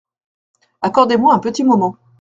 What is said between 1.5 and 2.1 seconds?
moment.